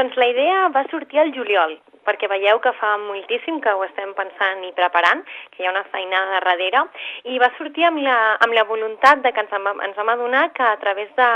[0.00, 1.74] Doncs la idea va sortir al juliol,
[2.08, 5.20] perquè veieu que fa moltíssim que ho estem pensant i preparant,
[5.52, 6.86] que hi ha una feinada darrere,
[7.28, 8.14] i va sortir amb la,
[8.46, 9.52] amb la voluntat de que ens,
[9.88, 11.28] ens vam adonar que a través de,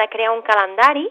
[0.00, 1.04] de crear un calendari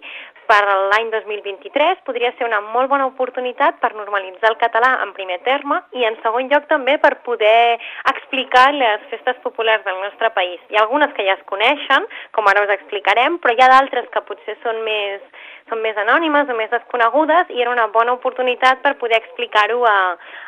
[0.50, 0.62] per
[0.92, 5.82] l'any 2023 podria ser una molt bona oportunitat per normalitzar el català en primer terme
[5.98, 7.78] i en segon lloc també per poder
[8.12, 10.62] explicar les festes populars del nostre país.
[10.70, 14.10] Hi ha algunes que ja es coneixen, com ara us explicarem, però hi ha d'altres
[14.14, 15.24] que potser són més,
[15.70, 19.98] són més anònimes o més desconegudes i era una bona oportunitat per poder explicar-ho a,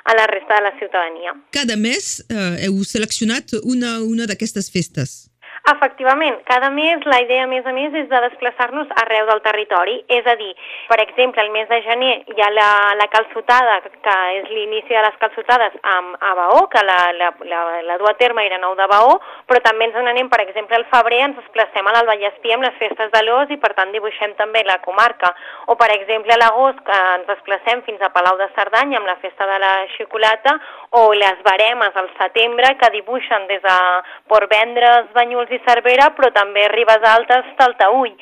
[0.04, 1.34] a la resta de la ciutadania.
[1.54, 5.18] Cada mes eh, heu seleccionat una, una d'aquestes festes.
[5.68, 9.98] Efectivament, cada mes la idea, a més a més, és de desplaçar-nos arreu del territori.
[10.08, 10.54] És a dir,
[10.88, 15.02] per exemple, el mes de gener hi ha la, la calçotada, que és l'inici de
[15.04, 18.78] les calçotades amb, a Baó, que la, la, la, la du a terme era nou
[18.80, 19.18] de Baó,
[19.50, 23.12] però també ens n'anem, per exemple, al febrer ens desplacem a l'Alballespí amb les festes
[23.12, 25.34] de l'Os i, per tant, dibuixem també la comarca.
[25.68, 29.20] O, per exemple, a l'agost que ens desplacem fins a Palau de Cerdanya amb la
[29.20, 30.56] festa de la xocolata
[30.92, 33.78] o les baremes al setembre que dibuixen des de
[34.28, 38.14] Port Vendres, Banyuls i Cervera, però també Ribes Altes, Taltaüll.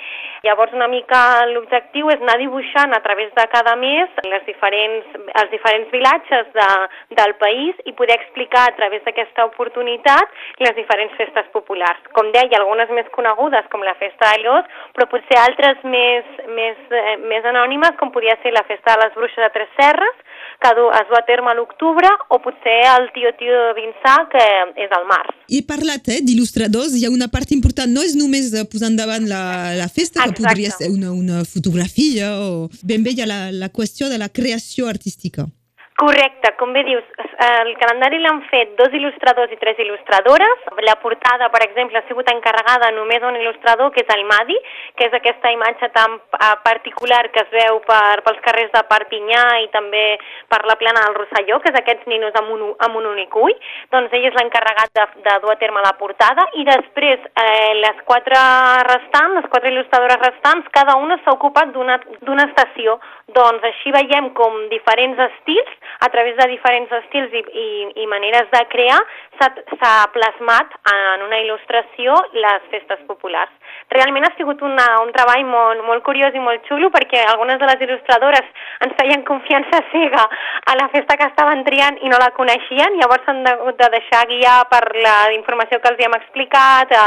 [0.45, 5.52] Llavors, una mica l'objectiu és anar dibuixant a través de cada mes les diferents, els
[5.53, 6.69] diferents vilatges de,
[7.17, 12.02] del país i poder explicar a través d'aquesta oportunitat les diferents festes populars.
[12.17, 16.77] Com deia, algunes més conegudes, com la Festa de l'Os, però potser altres més, més,
[16.91, 20.21] eh, més anònimes, com podia ser la Festa de les Bruixes de Tres Serres,
[20.61, 24.45] que es du a terme a l'octubre, o potser el Tio Tio de Vinçà, que
[24.86, 25.36] és al març.
[25.50, 29.44] He parlat eh, d'il·lustradors, hi ha una part important, no és només posar endavant la,
[29.78, 30.42] la festa, Exacte.
[30.42, 34.22] que podria ser una, una fotografia, o ben bé hi ha la, la qüestió de
[34.22, 35.48] la creació artística.
[35.95, 37.03] Correcte, com bé dius,
[37.39, 40.65] el calendari l'han fet dos il·lustradors i tres il·lustradores.
[40.83, 44.57] La portada, per exemple, ha sigut encarregada només d'un il·lustrador, que és el Madi,
[44.99, 46.17] que és aquesta imatge tan
[46.65, 50.03] particular que es veu per, pels carrers de Perpinyà i també
[50.52, 53.55] per la plana del Rosselló, que és aquests ninos amb un, amb un únic ull.
[53.95, 58.03] Doncs ell és l'encarregat de, de dur a terme la portada i després eh, les
[58.03, 58.43] quatre
[58.91, 62.99] restants, les quatre il·lustradores restants, cada una s'ha ocupat d'una estació.
[63.31, 67.67] Doncs així veiem com diferents estils a través de diferents estils i, i,
[68.03, 68.99] i maneres de crear,
[69.39, 73.51] s'ha plasmat en una il·lustració les festes populars.
[73.95, 77.67] Realment ha sigut una, un treball molt, molt curiós i molt xulo perquè algunes de
[77.69, 78.47] les il·lustradores
[78.86, 80.23] ens feien confiança cega
[80.71, 84.23] a la festa que estaven triant i no la coneixien, llavors s'han de, de deixar
[84.31, 87.05] guiar per la informació que els hi hem explicat, eh,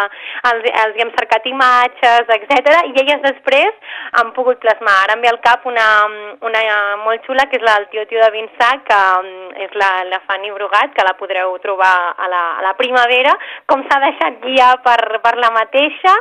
[0.53, 2.79] els, els hi hem cercat imatges, etc.
[2.93, 4.97] i elles després han pogut plasmar.
[5.05, 5.89] Ara em ve al cap una,
[6.47, 6.63] una
[7.05, 10.23] molt xula que és la del tio tio de Vinçà, que mm, és la, la
[10.27, 13.35] Fanny Brugat, que la podreu trobar a la, a la primavera,
[13.71, 16.15] com s'ha deixat guiar per, per la mateixa,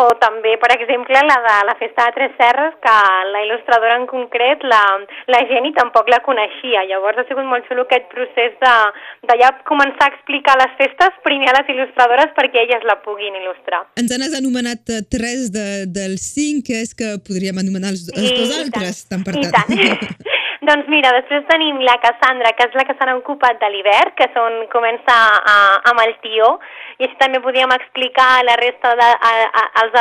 [0.00, 2.94] o també, per exemple, la de la Festa de Tres Serres, que
[3.30, 4.82] la il·lustradora en concret, la,
[5.30, 6.82] la Geni tampoc la coneixia.
[6.90, 8.74] Llavors ha sigut molt xulo aquest procés de,
[9.30, 13.38] de ja començar a explicar les festes primer a les il·lustradores perquè elles la puguin
[13.42, 13.84] il·lustrar.
[14.00, 18.56] Ens has anomenat eh, tres de, dels cinc, és que podríem anomenar els, els dos
[18.58, 19.54] altres, tant per tant.
[19.54, 20.32] tant.
[20.64, 24.30] Doncs mira, després tenim la Cassandra, que és la que s'ha ocupat de l'hivern, que
[24.32, 25.20] són començar
[25.52, 25.56] a,
[25.90, 26.54] amb el tió,
[26.96, 29.08] i així també podíem explicar a la resta de,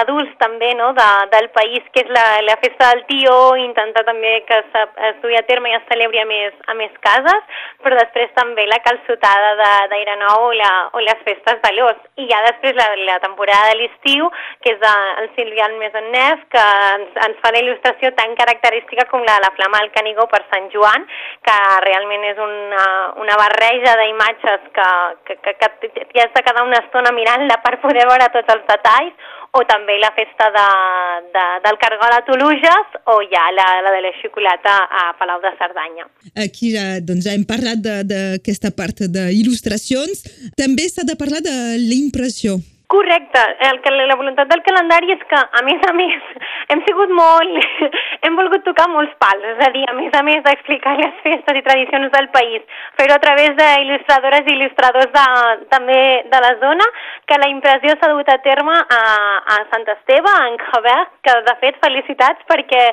[0.03, 4.33] adults també no, de, del país que és la, la festa del tió, intentar també
[4.47, 4.77] que es,
[5.09, 8.67] es dugui a terme i es celebri a més, a més cases, però després també
[8.69, 9.53] la calçotada
[9.91, 11.99] d'Aire Nou o, la, o les festes de l'os.
[12.21, 14.29] I ja després la, la temporada de l'estiu,
[14.63, 14.93] que és de,
[15.23, 16.63] el Sílvia Més en Nef, que
[16.93, 20.43] ens, ens fa la il·lustració tan característica com la de la flama del Canigó per
[20.53, 21.07] Sant Joan,
[21.43, 22.87] que realment és una,
[23.25, 24.89] una barreja d'imatges que,
[25.27, 29.31] que, que, que has de quedar una estona mirant-la per poder veure tots els detalls,
[29.53, 30.67] o també la festa de,
[31.33, 35.53] de, del Cargol a Toluges o ja la, la de la xocolata a Palau de
[35.59, 36.07] Cerdanya.
[36.45, 40.25] Aquí ja, doncs, ja hem parlat d'aquesta part d'il·lustracions.
[40.57, 42.57] També s'ha de parlar de l'impressió.
[42.87, 43.39] Correcte.
[43.71, 46.25] El que, la voluntat del calendari és que, a més a més,
[46.73, 47.89] hem sigut molt...
[48.23, 51.57] hem volgut tocar molts pals, és a dir, a més a més d'explicar les festes
[51.59, 52.63] i tradicions del país,
[52.99, 55.25] però a través d'il·lustradores i il·lustradors de,
[55.73, 55.97] també
[56.31, 56.87] de la zona,
[57.27, 59.01] que la impressió s'ha dut a terme a,
[59.55, 62.83] a Sant Esteve, a Enjabert, que de fet felicitats perquè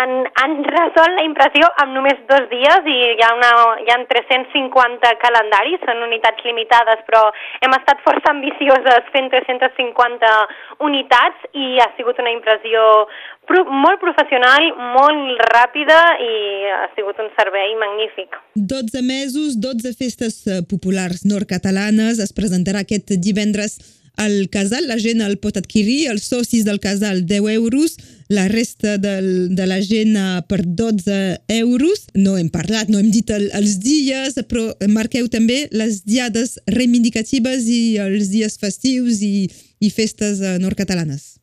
[0.00, 3.52] han, han resolt la impressió en només dos dies i hi ha, una,
[3.84, 7.22] hi ha 350 calendaris, són unitats limitades, però
[7.62, 9.41] hem estat força ambicioses fent 350
[10.80, 12.82] unitats i ha sigut una impressió
[13.48, 16.34] pro molt professional, molt ràpida i
[16.70, 18.38] ha sigut un servei magnífic.
[18.54, 25.22] 12 mesos, 12 festes eh, populars nord-catalanes, es presentarà aquest divendres al casal, la gent
[25.24, 27.96] el pot adquirir, els socis del casal 10 euros,
[28.28, 30.16] la resta del, de la gent
[30.48, 32.06] per 12 euros.
[32.14, 37.68] No hem parlat, no hem dit el, els dies, però marqueu també les diades reivindicatives
[37.68, 39.50] i els dies festius i,
[39.80, 41.41] i festes nord-catalanes.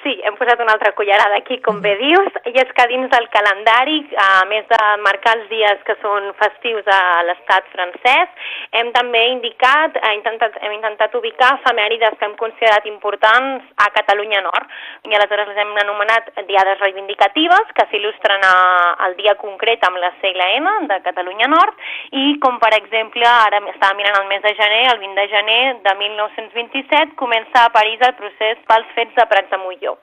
[0.00, 3.26] Sí, hem posat una altra cullerada aquí, com bé dius, i és que dins del
[3.34, 8.46] calendari, a més de marcar els dies que són festius a l'estat francès,
[8.80, 14.40] hem també indicat, hem intentat, hem intentat ubicar efemèrides que hem considerat importants a Catalunya
[14.46, 14.72] Nord,
[15.04, 20.48] i aleshores les hem anomenat diades reivindicatives, que s'il·lustren al dia concret amb la segle
[20.62, 21.76] N de Catalunya Nord,
[22.16, 25.62] i com per exemple, ara estava mirant el mes de gener, el 20 de gener
[25.84, 29.98] de 1927, comença a París el procés pels fets de Prats de Molló millor.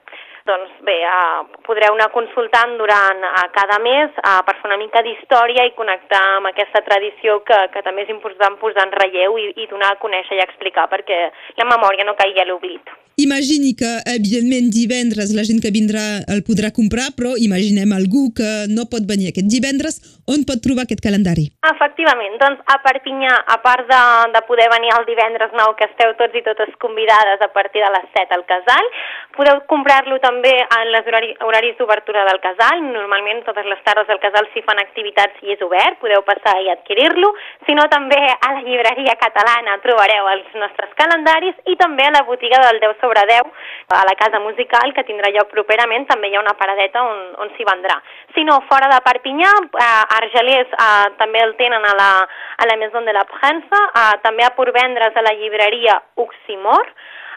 [0.48, 5.02] Doncs bé, uh, podreu anar consultant durant uh, cada mes uh, per fer una mica
[5.04, 9.50] d'història i connectar amb aquesta tradició que, que també és important posar en relleu i,
[9.60, 11.18] i donar a conèixer i explicar perquè
[11.60, 12.80] la memòria no caigui a l'oblit.
[13.20, 18.70] Imagini que, evidentment, divendres la gent que vindrà el podrà comprar, però imaginem algú que
[18.72, 20.00] no pot venir aquest divendres.
[20.28, 21.46] On pot trobar aquest calendari?
[21.64, 22.34] Efectivament.
[22.36, 24.00] Doncs a Perpinyà, a part de,
[24.34, 27.88] de poder venir el divendres nou, que esteu tots i totes convidades a partir de
[27.94, 28.90] les 7 al casal,
[29.38, 32.82] podeu comprar-lo també en les horari, horaris d'obertura del casal.
[32.90, 36.68] Normalment totes les tardes del casal s'hi fan activitats i és obert, podeu passar i
[36.74, 37.32] adquirir-lo.
[37.64, 42.24] Si no, també a la llibreria catalana trobareu els nostres calendaris i també a la
[42.28, 43.48] botiga del 10 sobre 10
[43.96, 47.56] a la Casa Musical, que tindrà lloc properament, també hi ha una paradeta on, on
[47.56, 47.96] s'hi vendrà.
[48.36, 52.10] Si no, fora de Perpinyà, a Argelers eh, també el tenen a la,
[52.58, 56.92] a la Maison de la Premsa, eh, també a Porvendres a la llibreria Oximor,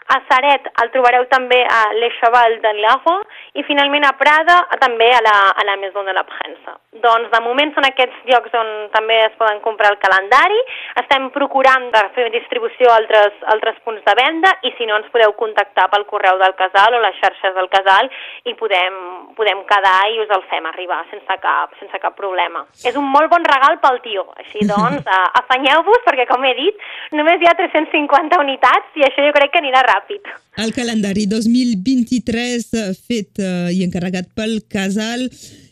[0.08, 3.14] a Saret el trobareu també a Le Cheval de l'Ago
[3.58, 6.74] i finalment a Prada també a la, a la Maison de la Premsa.
[7.04, 10.58] Doncs de moment són aquests llocs on també es poden comprar el calendari.
[11.00, 15.08] Estem procurant de fer distribució a altres, altres punts de venda i si no ens
[15.14, 18.10] podeu contactar pel correu del casal o les xarxes del casal
[18.48, 18.98] i podem,
[19.38, 22.66] podem quedar i us el fem arribar sense cap, sense cap problema.
[22.84, 25.08] És un molt bon regal pel tio, així doncs
[25.42, 29.62] afanyeu-vos perquè com he dit només hi ha 350 unitats i això jo crec que
[29.62, 30.32] anirà ràpid.
[30.62, 35.28] El calendari 2023 eh, fet uh, i encarregat pel casal,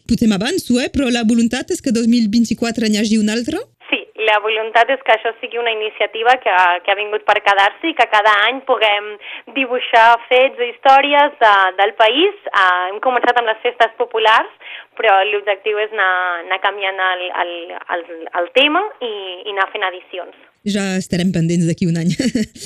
[0.08, 0.88] potser m'avanço, eh?
[0.94, 3.60] però la voluntat és que 2024 n'hi hagi un altre?
[3.90, 7.90] Sí, la voluntat és que això sigui una iniciativa que, que ha vingut per quedar-se
[7.90, 9.12] i que cada any puguem
[9.56, 12.40] dibuixar fets i històries de, del país.
[12.54, 14.52] Uh, hem començat amb les festes populars,
[15.00, 16.12] però l'objectiu és anar,
[16.44, 17.52] anar canviant el, el,
[17.96, 18.06] el,
[18.42, 19.12] el tema i,
[19.48, 20.46] i anar fent edicions.
[20.68, 22.10] Ja estarem pendents d'aquí un any.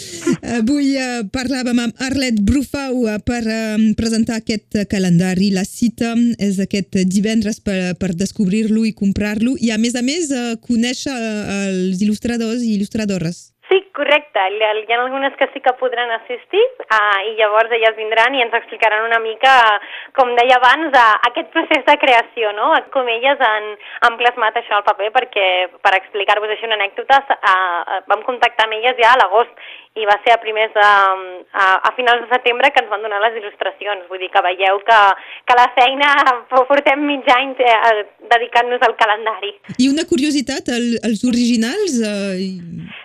[0.58, 5.52] Avui uh, parlàvem amb Arlet Brufau uh, per uh, presentar aquest calendari.
[5.54, 10.34] La cita és aquest divendres per, per descobrir-lo i comprar-lo i, a més a més,
[10.34, 13.53] uh, conèixer uh, els il·lustradors i il·lustradores.
[13.94, 14.40] Correcte.
[14.50, 18.56] Hi ha algunes que sí que podran assistir uh, i llavors elles vindran i ens
[18.58, 19.52] explicaran una mica,
[20.18, 22.72] com deia abans, uh, aquest procés de creació, no?
[22.96, 23.70] com elles han,
[24.08, 25.46] han plasmat això al paper, perquè
[25.78, 29.54] per explicar-vos així una anècdota, uh, vam contactar amb elles ja a l'agost
[29.94, 30.86] i va ser a primers de,
[31.54, 34.08] a, a finals de setembre que ens van donar les il·lustracions.
[34.10, 35.00] Vull dir que veieu que,
[35.46, 36.08] que la feina
[36.50, 38.02] portem mig any eh,
[38.32, 39.52] dedicant-nos al calendari.
[39.78, 42.00] I una curiositat, el, els originals...
[42.02, 42.50] Eh,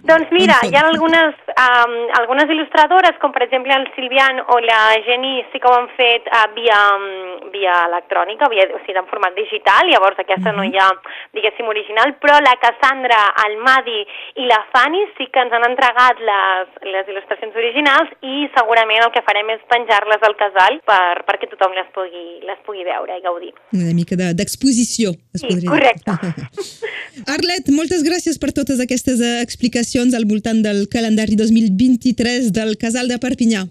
[0.10, 4.80] doncs mira, hi ha algunes, um, algunes il·lustradores, com per exemple el Silvian o la
[5.06, 9.10] Jenny, sí que ho han fet uh, via, um, via electrònica, via, o sigui, en
[9.12, 10.58] format digital, llavors aquesta uh -huh.
[10.58, 10.74] no mhm.
[10.74, 10.90] hi ha,
[11.38, 14.02] diguéssim, original, però la Cassandra, el Madi
[14.42, 19.12] i la Fanny sí que ens han entregat les, les il·lustracions originals i segurament el
[19.16, 23.24] que farem és penjar-les al casal per, perquè tothom les pugui, les pugui veure i
[23.24, 23.54] gaudir.
[23.78, 26.16] Una mica d'exposició, de, sí, correcte.
[27.36, 33.20] Arlet, moltes gràcies per totes aquestes explicacions al voltant del calendari 2023 del Casal de
[33.22, 33.70] Perpinyà.